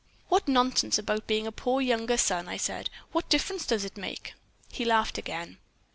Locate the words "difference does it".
3.29-3.97